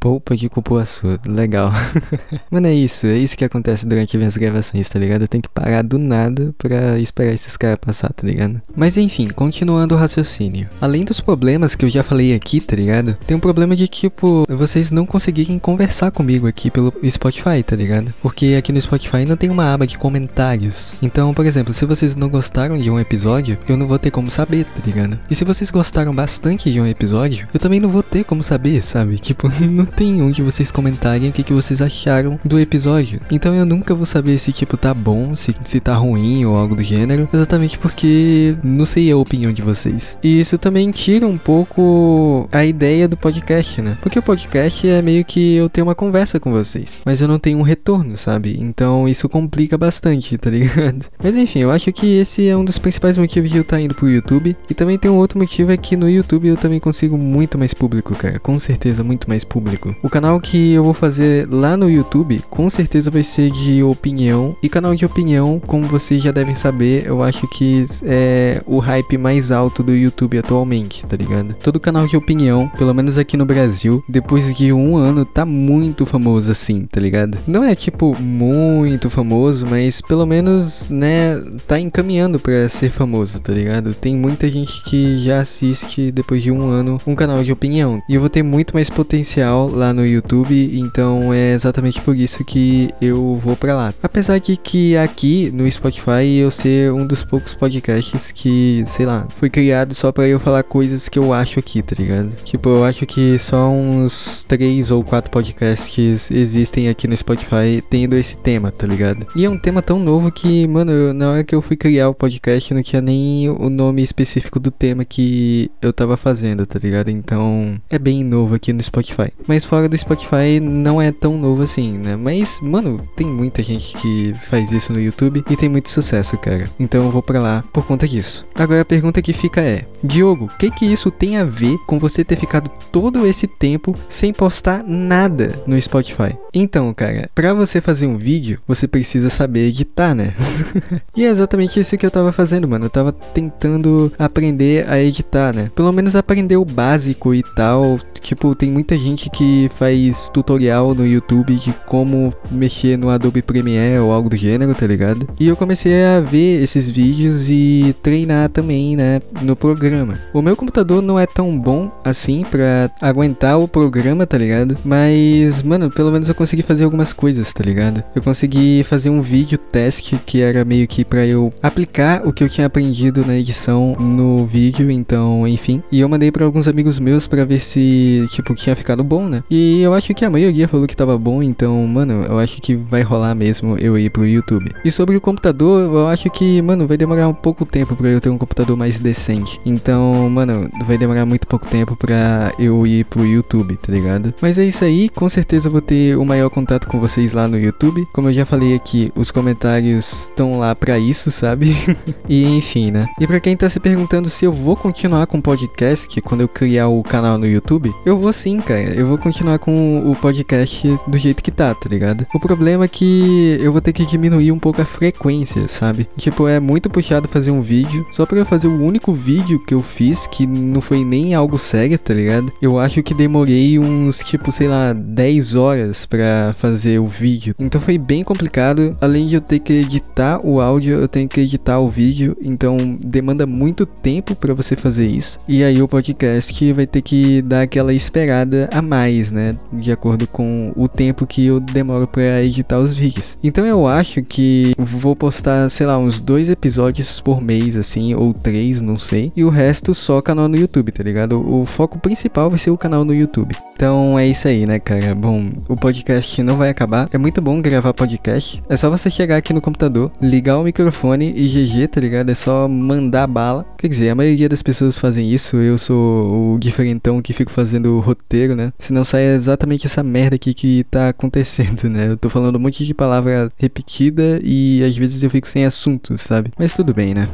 Polpa 0.04 0.36
de 0.36 0.50
cupuaçu, 0.50 1.18
legal. 1.26 1.72
Mano, 2.52 2.68
é 2.68 2.74
isso, 2.74 3.08
é 3.08 3.16
isso 3.16 3.38
que 3.38 3.46
acontece 3.46 3.88
durante 3.88 4.18
minhas 4.18 4.36
gravações, 4.36 4.90
tá 4.90 5.00
ligado? 5.00 5.22
Eu 5.22 5.30
tenho 5.30 5.42
que 5.42 5.48
parar 5.48 5.82
do 5.82 5.98
nada 5.98 6.54
pra 6.58 7.00
esperar 7.00 7.32
esses 7.32 7.56
caras 7.56 7.80
passar, 7.80 8.12
tá 8.12 8.28
ligado? 8.28 8.62
Mas 8.76 8.98
enfim, 8.98 9.30
continuando 9.30 9.96
o 9.96 9.98
raciocínio. 9.98 10.68
Além 10.82 11.06
dos 11.06 11.22
problemas 11.22 11.74
que 11.74 11.86
eu 11.86 11.90
já 11.90 12.04
falei 12.04 12.36
aqui, 12.36 12.60
tá 12.60 12.76
ligado? 12.76 13.16
Tem 13.26 13.38
um 13.38 13.40
problema 13.40 13.78
de 13.78 13.88
tipo, 13.88 14.44
vocês 14.50 14.92
não 14.92 15.06
conseguirem 15.06 15.58
conversar 15.58 16.12
comigo 16.12 16.48
aqui 16.48 16.70
pelo 16.70 16.94
Spotify, 17.10 17.64
tá 17.66 17.74
ligado? 17.74 18.14
Porque 18.22 18.56
aqui 18.58 18.74
no 18.74 18.82
Spotify 18.82 19.24
não 19.26 19.38
tem 19.38 19.50
uma 19.50 19.74
aba 19.74 19.88
de 19.88 19.98
comentários. 19.98 20.96
Então, 21.02 21.34
por 21.34 21.46
exemplo, 21.46 21.74
se 21.74 21.86
vocês 21.86 22.14
não 22.14 22.28
gostaram 22.28 22.78
de 22.78 22.92
um 22.92 23.00
episódio, 23.00 23.58
eu 23.70 23.78
não 23.78 23.88
vou 23.88 23.98
ter 23.98 24.12
como 24.12 24.30
saber, 24.30 24.66
tá 24.66 24.82
ligado? 24.86 25.18
E 25.30 25.34
se 25.34 25.46
vocês 25.46 25.72
gostaram 25.72 26.14
bastante 26.14 26.70
de 26.70 26.82
um 26.82 26.88
episódio, 26.88 27.48
eu 27.54 27.60
também 27.60 27.80
não 27.80 27.88
vou 27.88 28.04
ter 28.04 28.26
como 28.26 28.44
saber, 28.44 28.82
sabe? 28.82 29.18
Tipo, 29.18 29.48
não 29.64 29.93
tem 29.96 30.22
onde 30.22 30.42
vocês 30.42 30.72
comentarem 30.72 31.30
o 31.30 31.34
que, 31.34 31.44
que 31.44 31.54
vocês 31.54 31.82
acharam 31.82 32.40
do 32.44 32.60
episódio. 32.60 33.20
Então 33.32 33.54
eu 33.56 33.66
nunca 33.66 33.96
vou 33.96 34.06
saber 34.06 34.38
se 34.40 34.52
tipo 34.52 34.78
tá 34.78 34.94
bom, 34.94 35.36
se, 35.36 35.56
se 35.64 35.80
tá 35.80 35.94
ruim 35.94 36.46
ou 36.46 36.56
algo 36.56 36.76
do 36.76 36.84
gênero, 36.84 37.30
exatamente 37.34 37.78
porque 37.78 38.56
não 38.64 38.86
sei 38.86 39.12
a 39.12 39.18
opinião 39.18 39.52
de 39.52 39.62
vocês. 39.62 40.18
E 40.24 40.40
isso 40.40 40.58
também 40.58 40.90
tira 40.92 41.28
um 41.28 41.38
pouco 41.38 42.48
a 42.52 42.66
ideia 42.66 43.08
do 43.08 43.16
podcast, 43.18 43.82
né? 43.82 43.98
Porque 44.02 44.20
o 44.20 44.24
podcast 44.24 44.88
é 44.88 45.02
meio 45.02 45.24
que 45.24 45.56
eu 45.56 45.70
ter 45.70 45.82
uma 45.82 45.96
conversa 45.96 46.40
com 46.40 46.52
vocês, 46.52 47.02
mas 47.06 47.22
eu 47.22 47.28
não 47.28 47.40
tenho 47.40 47.60
um 47.60 47.64
retorno, 47.64 48.18
sabe? 48.18 48.58
Então 48.60 49.08
isso 49.08 49.30
complica 49.30 49.78
bastante, 49.78 50.38
tá 50.38 50.50
ligado? 50.50 51.06
Mas 51.22 51.36
enfim, 51.36 51.60
eu 51.60 51.72
acho 51.72 51.92
que 51.92 52.18
esse 52.18 52.48
é 52.48 52.56
um 52.56 52.66
dos 52.66 52.78
principais 52.78 53.18
motivos 53.18 53.50
de 53.50 53.58
eu 53.58 53.62
estar 53.62 53.78
tá 53.78 53.82
indo 53.82 53.96
pro 53.96 54.10
YouTube. 54.10 54.56
E 54.70 54.74
também 54.74 54.98
tem 54.98 55.10
um 55.10 55.18
outro 55.18 55.40
motivo 55.40 55.72
é 55.72 55.78
que 55.78 55.96
no 55.96 56.10
YouTube 56.10 56.48
eu 56.48 56.58
também 56.58 56.80
consigo 56.80 57.18
muito 57.18 57.58
mais 57.58 57.74
público, 57.74 58.16
cara. 58.16 58.40
Com 58.40 58.58
certeza, 58.60 59.04
muito 59.04 59.28
mais 59.30 59.44
público. 59.44 59.83
O 60.02 60.10
canal 60.10 60.40
que 60.40 60.74
eu 60.74 60.84
vou 60.84 60.94
fazer 60.94 61.48
lá 61.50 61.76
no 61.76 61.90
YouTube, 61.90 62.44
com 62.50 62.70
certeza 62.70 63.10
vai 63.10 63.24
ser 63.24 63.52
de 63.52 63.84
opinião. 63.84 64.56
E 64.62 64.70
canal 64.70 64.94
de 64.96 65.06
opinião, 65.06 65.62
como 65.66 65.88
vocês 65.88 66.22
já 66.22 66.32
devem 66.32 66.54
saber, 66.54 67.06
eu 67.06 67.24
acho 67.24 67.48
que 67.48 67.86
é 68.04 68.62
o 68.66 68.80
hype 68.80 69.18
mais 69.18 69.52
alto 69.52 69.84
do 69.84 69.94
YouTube 69.94 70.38
atualmente, 70.38 71.06
tá 71.06 71.16
ligado? 71.16 71.56
Todo 71.56 71.80
canal 71.80 72.06
de 72.06 72.16
opinião, 72.16 72.70
pelo 72.78 72.94
menos 72.94 73.18
aqui 73.18 73.36
no 73.38 73.46
Brasil, 73.46 74.04
depois 74.08 74.56
de 74.56 74.72
um 74.72 74.96
ano, 74.96 75.26
tá 75.26 75.46
muito 75.46 76.06
famoso 76.06 76.52
assim, 76.52 76.86
tá 76.86 77.00
ligado? 77.00 77.38
Não 77.48 77.64
é 77.64 77.76
tipo 77.76 78.16
muito 78.20 79.10
famoso, 79.10 79.66
mas 79.66 80.02
pelo 80.02 80.26
menos, 80.26 80.90
né, 80.90 81.42
tá 81.68 81.80
encaminhando 81.80 82.40
para 82.40 82.68
ser 82.70 82.90
famoso, 82.90 83.40
tá 83.40 83.54
ligado? 83.54 83.94
Tem 83.94 84.16
muita 84.16 84.50
gente 84.50 84.84
que 84.84 85.18
já 85.20 85.40
assiste 85.40 86.12
depois 86.12 86.44
de 86.44 86.52
um 86.52 86.70
ano 86.70 87.02
um 87.06 87.16
canal 87.16 87.44
de 87.44 87.52
opinião. 87.52 88.02
E 88.10 88.16
eu 88.16 88.22
vou 88.22 88.30
ter 88.30 88.44
muito 88.44 88.74
mais 88.74 88.90
potencial 88.90 89.73
lá 89.74 89.94
no 89.94 90.06
YouTube, 90.06 90.72
então 90.74 91.34
é 91.34 91.54
exatamente 91.54 92.02
por 92.02 92.16
isso 92.16 92.44
que 92.44 92.90
eu 93.02 93.38
vou 93.38 93.56
para 93.56 93.76
lá. 93.76 93.94
Apesar 94.02 94.40
de 94.40 94.56
que 94.58 94.96
aqui 94.96 95.52
no 95.52 95.70
Spotify 95.70 96.38
eu 96.38 96.52
ser 96.52 96.92
um 96.92 97.06
dos 97.06 97.24
poucos 97.24 97.54
podcasts 97.54 98.32
que, 98.32 98.84
sei 98.88 99.06
lá, 99.06 99.28
foi 99.38 99.50
criado 99.50 99.94
só 99.94 100.12
para 100.12 100.28
eu 100.28 100.40
falar 100.40 100.64
coisas 100.64 101.10
que 101.10 101.20
eu 101.20 101.34
acho 101.34 101.60
aqui, 101.60 101.82
tá 101.82 101.96
ligado? 101.98 102.36
Tipo, 102.44 102.70
eu 102.70 102.84
acho 102.84 103.06
que 103.06 103.38
só 103.40 103.70
uns 103.70 104.46
três 104.48 104.92
ou 104.92 105.04
quatro 105.04 105.32
podcasts 105.32 106.32
existem 106.32 106.90
aqui 106.90 107.08
no 107.08 107.16
Spotify 107.16 107.84
tendo 107.90 108.16
esse 108.16 108.38
tema, 108.38 108.72
tá 108.72 108.86
ligado? 108.88 109.26
E 109.36 109.46
é 109.46 109.50
um 109.50 109.58
tema 109.58 109.82
tão 109.82 110.00
novo 110.00 110.32
que, 110.32 110.68
mano, 110.68 110.92
eu, 110.92 111.14
na 111.14 111.32
hora 111.32 111.44
que 111.44 111.56
eu 111.56 111.62
fui 111.62 111.76
criar 111.76 112.10
o 112.10 112.14
podcast 112.14 112.74
não 112.74 112.84
tinha 112.84 113.02
nem 113.02 113.50
o 113.50 113.70
nome 113.70 114.02
específico 114.02 114.60
do 114.60 114.72
tema 114.72 115.06
que 115.06 115.72
eu 115.82 115.92
tava 115.92 116.18
fazendo, 116.18 116.66
tá 116.66 116.80
ligado? 116.80 117.10
Então 117.10 117.80
é 117.90 118.00
bem 118.00 118.24
novo 118.24 118.56
aqui 118.56 118.72
no 118.74 118.82
Spotify. 118.82 119.32
Mas 119.48 119.63
Fora 119.64 119.90
do 119.90 119.98
Spotify 119.98 120.60
não 120.62 121.02
é 121.02 121.12
tão 121.12 121.38
novo 121.38 121.64
assim, 121.64 121.94
né? 121.94 122.16
Mas, 122.16 122.60
mano, 122.62 123.02
tem 123.16 123.28
muita 123.28 123.64
gente 123.64 123.96
que 123.98 124.34
faz 124.42 124.72
isso 124.72 124.94
no 124.94 125.00
YouTube 125.00 125.44
e 125.50 125.56
tem 125.56 125.70
muito 125.70 125.90
sucesso, 125.90 126.38
cara. 126.38 126.70
Então 126.80 127.04
eu 127.04 127.10
vou 127.10 127.22
para 127.22 127.40
lá 127.40 127.64
por 127.72 127.86
conta 127.86 128.08
disso. 128.08 128.46
Agora 128.54 128.82
a 128.82 128.86
pergunta 128.86 129.22
que 129.22 129.34
fica 129.34 129.62
é: 129.62 129.86
Diogo, 130.04 130.46
o 130.46 130.58
que 130.58 130.70
que 130.72 130.86
isso 130.86 131.10
tem 131.12 131.38
a 131.38 131.44
ver 131.44 131.78
com 131.88 132.00
você 132.00 132.24
ter 132.24 132.36
ficado 132.36 132.70
todo 132.92 133.26
esse 133.26 133.48
tempo 133.48 133.96
sem 134.10 134.34
postar 134.34 134.84
nada 134.86 135.62
no 135.66 135.80
Spotify? 135.80 136.36
Então, 136.54 136.94
cara, 136.94 137.30
para 137.34 137.54
você 137.54 137.82
fazer 137.82 138.06
um 138.06 138.18
vídeo, 138.18 138.60
você 138.68 138.88
precisa 138.88 139.30
saber 139.30 139.68
editar, 139.68 140.14
né? 140.14 140.34
e 141.16 141.26
é 141.26 141.28
exatamente 141.28 141.80
isso 141.80 141.98
que 141.98 142.06
eu 142.06 142.12
tava 142.12 142.32
fazendo, 142.32 142.68
mano. 142.68 142.86
Eu 142.86 142.90
tava 142.90 143.12
tentando 143.12 144.12
aprender 144.18 144.88
a 144.90 145.00
editar, 145.00 145.54
né? 145.54 145.72
Pelo 145.76 145.92
menos 145.92 146.16
aprender 146.16 146.58
o 146.58 146.66
básico 146.66 147.34
e 147.34 147.44
tal. 147.56 147.98
Tipo, 148.22 148.54
tem 148.56 148.70
muita 148.70 148.98
gente 148.98 149.30
que 149.30 149.53
faz 149.78 150.30
tutorial 150.30 150.94
no 150.94 151.06
YouTube 151.06 151.56
de 151.56 151.74
como 151.86 152.34
mexer 152.52 152.98
no 152.98 153.10
Adobe 153.10 153.42
Premiere 153.42 154.00
ou 154.00 154.12
algo 154.12 154.30
do 154.30 154.36
gênero, 154.36 154.74
tá 154.76 154.86
ligado? 154.86 155.28
E 155.40 155.48
eu 155.48 155.56
comecei 155.56 156.04
a 156.04 156.20
ver 156.20 156.62
esses 156.62 156.90
vídeos 156.90 157.50
e 157.50 157.96
treinar 158.02 158.50
também, 158.50 158.96
né, 158.96 159.22
no 159.42 159.56
programa. 159.56 160.20
O 160.34 160.42
meu 160.42 160.56
computador 160.56 161.02
não 161.02 161.20
é 161.20 161.26
tão 161.26 161.58
bom 161.58 161.92
assim 162.04 162.44
para 162.50 162.92
aguentar 163.02 163.60
o 163.60 163.68
programa, 163.68 164.26
tá 164.26 164.38
ligado? 164.38 164.78
Mas, 164.84 165.62
mano, 165.64 165.90
pelo 165.90 166.12
menos 166.12 166.30
eu 166.30 166.36
consegui 166.36 166.62
fazer 166.62 166.84
algumas 166.84 167.14
coisas, 167.14 167.52
tá 167.54 167.64
ligado? 167.64 168.04
Eu 168.16 168.22
consegui 168.22 168.84
fazer 168.84 169.10
um 169.10 169.22
vídeo 169.22 169.58
teste 169.58 170.20
que 170.26 170.42
era 170.42 170.64
meio 170.66 170.88
que 170.88 171.04
para 171.04 171.26
eu 171.26 171.54
aplicar 171.62 172.28
o 172.28 172.34
que 172.34 172.44
eu 172.44 172.50
tinha 172.50 172.68
aprendido 172.68 173.26
na 173.26 173.38
edição 173.38 173.96
no 174.00 174.46
vídeo, 174.46 174.90
então, 174.92 175.48
enfim. 175.48 175.82
E 175.92 176.00
eu 176.00 176.10
mandei 176.10 176.32
para 176.32 176.46
alguns 176.46 176.68
amigos 176.68 177.00
meus 177.00 177.28
para 177.28 177.46
ver 177.46 177.60
se, 177.60 178.26
tipo, 178.30 178.54
tinha 178.56 178.76
ficado 178.76 179.04
bom, 179.04 179.28
né? 179.28 179.33
E 179.50 179.82
eu 179.82 179.94
acho 179.94 180.14
que 180.14 180.26
a 180.26 180.30
maioria 180.30 180.68
falou 180.68 180.88
que 180.88 180.96
tava 180.96 181.18
bom, 181.18 181.42
então, 181.42 181.86
mano, 181.88 182.26
eu 182.28 182.40
acho 182.40 182.62
que 182.62 182.76
vai 182.76 183.02
rolar 183.02 183.34
mesmo 183.36 183.78
eu 183.78 183.98
ir 183.98 184.10
pro 184.10 184.26
YouTube. 184.26 184.72
E 184.84 184.92
sobre 184.92 185.16
o 185.16 185.22
computador, 185.22 185.82
eu 185.84 186.08
acho 186.08 186.30
que, 186.30 186.62
mano, 186.62 186.88
vai 186.88 186.98
demorar 186.98 187.28
um 187.28 187.34
pouco 187.34 187.66
tempo 187.66 187.96
para 187.96 188.10
eu 188.10 188.22
ter 188.22 188.30
um 188.30 188.38
computador 188.38 188.76
mais 188.76 189.00
decente. 189.00 189.60
Então, 189.66 190.30
mano, 190.30 190.70
vai 190.86 190.98
demorar 190.98 191.26
muito 191.26 191.48
pouco 191.48 191.68
tempo 191.68 191.96
para 191.96 192.54
eu 192.60 192.86
ir 192.86 193.06
pro 193.06 193.26
YouTube, 193.26 193.78
tá 193.78 193.92
ligado? 193.92 194.34
Mas 194.42 194.58
é 194.58 194.66
isso 194.66 194.84
aí, 194.84 195.10
com 195.10 195.28
certeza 195.30 195.68
eu 195.68 195.72
vou 195.72 195.82
ter 195.82 196.18
o 196.18 196.26
maior 196.26 196.50
contato 196.50 196.88
com 196.88 197.00
vocês 197.00 197.34
lá 197.34 197.48
no 197.48 197.58
YouTube. 197.58 198.06
Como 198.14 198.30
eu 198.30 198.34
já 198.34 198.46
falei 198.46 198.76
aqui, 198.76 199.12
os 199.16 199.32
comentários 199.32 200.24
estão 200.24 200.60
lá 200.60 200.76
para 200.76 200.98
isso, 201.00 201.32
sabe? 201.32 201.76
e 202.28 202.46
enfim, 202.46 202.92
né? 202.92 203.08
E 203.20 203.28
para 203.28 203.40
quem 203.40 203.56
tá 203.56 203.70
se 203.70 203.80
perguntando 203.80 204.30
se 204.30 204.46
eu 204.46 204.52
vou 204.52 204.76
continuar 204.76 205.28
com 205.28 205.38
o 205.38 205.42
podcast 205.42 206.20
quando 206.22 206.42
eu 206.42 206.48
criar 206.48 206.88
o 206.88 207.04
canal 207.04 207.38
no 207.38 207.48
YouTube, 207.48 207.94
eu 208.06 208.18
vou 208.18 208.34
sim, 208.34 208.60
cara. 208.60 208.94
Eu 208.94 209.08
vou 209.08 209.18
continuar 209.24 209.58
com 209.58 210.12
o 210.12 210.14
podcast 210.18 211.00
do 211.08 211.18
jeito 211.18 211.42
que 211.42 211.50
tá, 211.50 211.74
tá 211.74 211.88
ligado? 211.88 212.28
O 212.34 212.40
problema 212.40 212.84
é 212.84 212.88
que 212.90 213.58
eu 213.62 213.72
vou 213.72 213.80
ter 213.80 213.94
que 213.94 214.06
diminuir 214.06 214.52
um 214.52 214.60
pouco 214.60 214.82
a 214.82 214.86
frequência, 214.86 215.66
sabe? 215.70 216.10
Tipo, 216.18 216.46
é 216.46 216.60
muito 216.60 216.90
puxado 216.90 217.30
fazer 217.30 217.50
um 217.50 217.62
vídeo. 217.62 218.06
Só 218.12 218.26
para 218.26 218.40
eu 218.40 218.46
fazer 218.46 218.68
o 218.68 218.84
único 218.84 219.14
vídeo 219.14 219.64
que 219.66 219.74
eu 219.74 219.82
fiz, 219.82 220.28
que 220.28 220.46
não 220.46 220.82
foi 220.82 221.06
nem 221.06 221.34
algo 221.34 221.58
sério, 221.58 221.98
tá 221.98 222.14
ligado? 222.14 222.52
Eu 222.62 222.78
acho 222.78 223.02
que 223.02 223.14
demorei 223.14 223.80
uns, 223.80 224.20
tipo, 224.20 224.52
sei 224.52 224.68
lá, 224.68 224.92
10 224.92 225.56
horas 225.56 226.06
para 226.06 226.54
fazer 226.58 227.00
o 227.00 227.08
vídeo. 227.08 227.56
Então 227.58 227.80
foi 227.80 227.98
bem 227.98 228.26
complicado. 228.26 228.96
Além 229.00 229.26
de 229.26 229.36
eu 229.36 229.42
ter 229.42 229.60
que 229.60 229.72
editar 229.72 230.46
o 230.46 230.60
áudio, 230.60 231.00
eu 231.00 231.08
tenho 231.08 231.30
que 231.30 231.40
editar 231.40 231.80
o 231.80 231.88
vídeo. 231.88 232.36
Então 232.44 232.98
demanda 233.00 233.46
muito 233.46 233.86
tempo 233.86 234.36
para 234.36 234.54
você 234.54 234.76
fazer 234.76 235.08
isso. 235.08 235.40
E 235.48 235.64
aí 235.64 235.82
o 235.82 235.88
podcast 235.88 236.74
vai 236.74 236.86
ter 236.86 237.02
que 237.02 237.42
dar 237.42 237.62
aquela 237.62 237.94
esperada 237.94 238.70
a 238.72 238.82
mais, 238.82 239.13
né? 239.32 239.56
De 239.72 239.92
acordo 239.92 240.28
com 240.28 240.72
o 240.76 240.88
tempo 240.88 241.26
que 241.26 241.46
eu 241.46 241.60
demoro 241.60 242.08
para 242.08 242.44
editar 242.44 242.80
os 242.80 242.94
vídeos. 242.94 243.38
Então 243.44 243.66
eu 243.66 243.88
acho 243.88 244.22
que 244.24 244.74
vou 244.78 245.16
postar, 245.16 245.70
sei 245.70 245.86
lá, 245.86 245.98
uns 245.98 246.20
dois 246.20 246.50
episódios 246.50 247.20
por 247.20 247.42
mês, 247.42 247.76
assim, 247.76 248.14
ou 248.14 248.34
três, 248.34 248.82
não 248.82 248.98
sei. 248.98 249.32
E 249.36 249.44
o 249.44 249.50
resto 249.50 249.94
só 249.94 250.22
canal 250.22 250.48
no 250.48 250.58
YouTube, 250.58 250.92
tá 250.92 251.04
ligado? 251.04 251.40
O 251.48 251.66
foco 251.66 252.00
principal 252.00 252.50
vai 252.50 252.60
ser 252.60 252.72
o 252.72 252.78
canal 252.78 253.04
no 253.06 253.14
YouTube. 253.14 253.56
Então 253.76 254.18
é 254.18 254.28
isso 254.28 254.48
aí, 254.48 254.66
né, 254.66 254.80
cara? 254.80 255.14
Bom, 255.14 255.50
o 255.68 255.76
podcast 255.76 256.42
não 256.42 256.56
vai 256.56 256.70
acabar. 256.70 257.08
É 257.12 257.18
muito 257.18 257.42
bom 257.42 257.62
gravar 257.62 257.94
podcast. 257.94 258.64
É 258.70 258.78
só 258.78 258.90
você 258.90 259.10
chegar 259.10 259.38
aqui 259.38 259.54
no 259.54 259.62
computador, 259.62 260.12
ligar 260.22 260.58
o 260.58 260.64
microfone 260.64 261.34
e 261.36 261.48
GG, 261.48 261.88
tá 261.88 262.00
ligado? 262.00 262.30
É 262.30 262.36
só 262.36 262.68
mandar 262.68 263.28
bala. 263.28 263.66
Quer 263.78 263.88
dizer, 263.88 264.10
a 264.10 264.16
maioria 264.16 264.48
das 264.48 264.64
pessoas 264.64 264.98
fazem 264.98 265.30
isso. 265.32 265.58
Eu 265.58 265.78
sou 265.78 266.56
o 266.56 266.60
diferentão 266.60 267.22
que 267.22 267.34
fico 267.34 267.52
fazendo 267.52 268.00
roteiro, 268.00 268.56
né? 268.56 268.72
Senão 268.80 269.03
sai 269.04 269.24
exatamente 269.36 269.86
essa 269.86 270.04
merda 270.04 270.36
aqui 270.36 270.54
que 270.54 270.84
tá 270.86 271.10
acontecendo, 271.10 271.90
né? 271.90 272.10
Eu 272.10 272.18
tô 272.18 272.30
falando 272.30 272.56
um 272.56 272.60
monte 272.60 272.86
de 272.86 272.94
palavra 272.94 273.52
repetida 273.58 274.40
e 274.44 274.84
às 274.84 274.96
vezes 274.96 275.24
eu 275.24 275.30
fico 275.30 275.48
sem 275.48 275.66
assunto, 275.66 276.18
sabe? 276.18 276.52
Mas 276.58 276.74
tudo 276.74 276.94
bem, 276.94 277.14
né? 277.14 277.28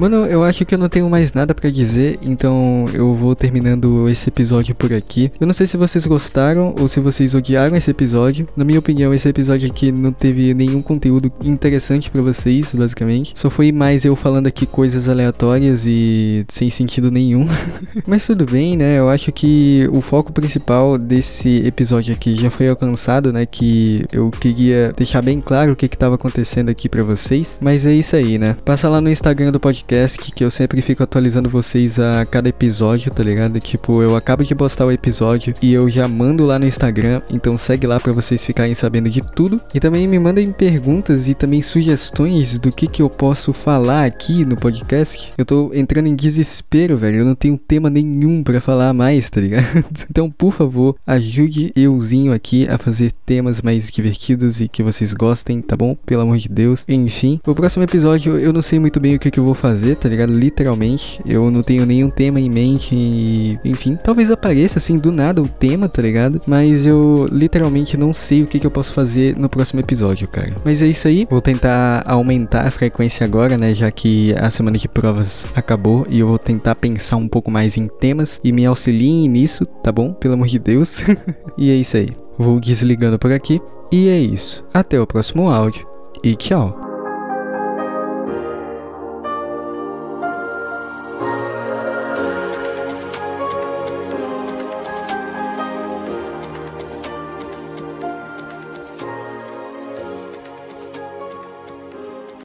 Mano, 0.00 0.24
eu 0.24 0.42
acho 0.42 0.64
que 0.64 0.74
eu 0.74 0.78
não 0.78 0.88
tenho 0.88 1.10
mais 1.10 1.34
nada 1.34 1.54
para 1.54 1.68
dizer, 1.68 2.18
então 2.22 2.86
eu 2.94 3.14
vou 3.14 3.36
terminando 3.36 4.08
esse 4.08 4.30
episódio 4.30 4.74
por 4.74 4.94
aqui. 4.94 5.30
Eu 5.38 5.46
não 5.46 5.52
sei 5.52 5.66
se 5.66 5.76
vocês 5.76 6.06
gostaram 6.06 6.74
ou 6.80 6.88
se 6.88 6.98
vocês 7.00 7.34
odiaram 7.34 7.76
esse 7.76 7.90
episódio. 7.90 8.48
Na 8.56 8.64
minha 8.64 8.78
opinião, 8.78 9.12
esse 9.12 9.28
episódio 9.28 9.70
aqui 9.70 9.92
não 9.92 10.10
teve 10.10 10.54
nenhum 10.54 10.80
conteúdo 10.80 11.30
interessante 11.44 12.10
para 12.10 12.22
vocês, 12.22 12.74
basicamente. 12.74 13.34
Só 13.36 13.50
foi 13.50 13.72
mais 13.72 14.06
eu 14.06 14.16
falando 14.16 14.46
aqui 14.46 14.64
coisas 14.64 15.06
aleatórias 15.06 15.84
e 15.84 16.46
sem 16.48 16.70
sentido 16.70 17.10
nenhum. 17.10 17.46
Mas 18.06 18.24
tudo 18.24 18.46
bem, 18.46 18.78
né? 18.78 18.98
Eu 18.98 19.10
acho 19.10 19.30
que 19.30 19.86
o 19.92 20.00
foco 20.00 20.32
principal 20.32 20.96
desse 20.96 21.58
episódio 21.66 22.14
aqui 22.14 22.34
já 22.36 22.48
foi 22.48 22.70
alcançado, 22.70 23.34
né? 23.34 23.44
Que 23.44 24.06
eu 24.10 24.30
queria 24.30 24.94
deixar 24.96 25.20
bem 25.20 25.42
claro 25.42 25.72
o 25.72 25.76
que 25.76 25.84
estava 25.84 26.14
acontecendo 26.14 26.70
aqui 26.70 26.88
para 26.88 27.02
vocês. 27.02 27.58
Mas 27.60 27.84
é 27.84 27.92
isso 27.92 28.16
aí, 28.16 28.38
né? 28.38 28.56
Passa 28.64 28.88
lá 28.88 28.98
no 28.98 29.10
Instagram 29.10 29.52
do 29.52 29.60
podcast 29.60 29.89
podcast 29.90 30.32
que 30.32 30.44
eu 30.44 30.50
sempre 30.50 30.80
fico 30.80 31.02
atualizando 31.02 31.48
vocês 31.48 31.98
a 31.98 32.24
cada 32.24 32.48
episódio, 32.48 33.10
tá 33.10 33.24
ligado? 33.24 33.58
Tipo, 33.58 34.00
eu 34.00 34.14
acabo 34.14 34.44
de 34.44 34.54
postar 34.54 34.86
o 34.86 34.92
episódio 34.92 35.52
e 35.60 35.72
eu 35.72 35.90
já 35.90 36.06
mando 36.06 36.46
lá 36.46 36.60
no 36.60 36.64
Instagram, 36.64 37.20
então 37.28 37.58
segue 37.58 37.88
lá 37.88 37.98
para 37.98 38.12
vocês 38.12 38.46
ficarem 38.46 38.72
sabendo 38.72 39.10
de 39.10 39.20
tudo. 39.20 39.60
E 39.74 39.80
também 39.80 40.06
me 40.06 40.16
mandem 40.16 40.52
perguntas 40.52 41.26
e 41.28 41.34
também 41.34 41.60
sugestões 41.60 42.56
do 42.60 42.70
que 42.70 42.86
que 42.86 43.02
eu 43.02 43.10
posso 43.10 43.52
falar 43.52 44.04
aqui 44.04 44.44
no 44.44 44.56
podcast. 44.56 45.30
Eu 45.36 45.44
tô 45.44 45.72
entrando 45.74 46.06
em 46.06 46.14
desespero, 46.14 46.96
velho. 46.96 47.18
Eu 47.18 47.24
não 47.24 47.34
tenho 47.34 47.58
tema 47.58 47.90
nenhum 47.90 48.44
para 48.44 48.60
falar 48.60 48.92
mais, 48.92 49.28
tá 49.28 49.40
ligado? 49.40 49.66
Então, 50.10 50.30
por 50.30 50.52
favor, 50.52 50.96
ajude 51.06 51.72
euzinho 51.76 52.32
aqui 52.32 52.66
a 52.68 52.76
fazer 52.76 53.12
temas 53.24 53.62
mais 53.62 53.90
divertidos 53.90 54.60
e 54.60 54.68
que 54.68 54.82
vocês 54.82 55.12
gostem, 55.12 55.60
tá 55.60 55.76
bom? 55.76 55.94
Pelo 55.94 56.22
amor 56.22 56.36
de 56.36 56.48
Deus. 56.48 56.84
Enfim, 56.88 57.40
o 57.46 57.54
próximo 57.54 57.84
episódio 57.84 58.38
eu 58.38 58.52
não 58.52 58.60
sei 58.60 58.78
muito 58.78 58.98
bem 58.98 59.14
o 59.14 59.18
que 59.18 59.30
que 59.30 59.38
eu 59.38 59.44
vou 59.44 59.54
fazer 59.54 59.79
fazer, 59.80 59.96
tá 59.96 60.08
ligado? 60.08 60.32
Literalmente. 60.32 61.20
Eu 61.26 61.50
não 61.50 61.62
tenho 61.62 61.86
nenhum 61.86 62.10
tema 62.10 62.38
em 62.38 62.50
mente 62.50 62.94
e, 62.94 63.58
enfim, 63.64 63.96
talvez 64.02 64.30
apareça 64.30 64.78
assim 64.78 64.98
do 64.98 65.10
nada 65.10 65.40
o 65.40 65.48
tema, 65.48 65.88
tá 65.88 66.02
ligado? 66.02 66.40
Mas 66.46 66.86
eu 66.86 67.26
literalmente 67.32 67.96
não 67.96 68.12
sei 68.12 68.42
o 68.42 68.46
que, 68.46 68.60
que 68.60 68.66
eu 68.66 68.70
posso 68.70 68.92
fazer 68.92 69.36
no 69.36 69.48
próximo 69.48 69.80
episódio, 69.80 70.28
cara. 70.28 70.54
Mas 70.64 70.82
é 70.82 70.86
isso 70.86 71.08
aí. 71.08 71.26
Vou 71.30 71.40
tentar 71.40 72.02
aumentar 72.06 72.66
a 72.66 72.70
frequência 72.70 73.24
agora, 73.24 73.56
né? 73.56 73.74
Já 73.74 73.90
que 73.90 74.34
a 74.38 74.50
semana 74.50 74.76
de 74.76 74.86
provas 74.86 75.46
acabou 75.54 76.06
e 76.10 76.20
eu 76.20 76.28
vou 76.28 76.38
tentar 76.38 76.74
pensar 76.74 77.16
um 77.16 77.28
pouco 77.28 77.50
mais 77.50 77.76
em 77.76 77.88
temas 77.88 78.40
e 78.44 78.52
me 78.52 78.66
auxiliem 78.66 79.28
nisso, 79.28 79.64
tá 79.64 79.90
bom? 79.90 80.12
Pelo 80.12 80.34
amor 80.34 80.46
de 80.46 80.58
Deus. 80.58 81.02
e 81.56 81.70
é 81.70 81.74
isso 81.74 81.96
aí. 81.96 82.10
Vou 82.38 82.60
desligando 82.60 83.18
por 83.18 83.32
aqui. 83.32 83.60
E 83.90 84.08
é 84.08 84.18
isso. 84.18 84.64
Até 84.72 85.00
o 85.00 85.06
próximo 85.06 85.50
áudio. 85.50 85.86
E 86.22 86.34
tchau. 86.34 86.89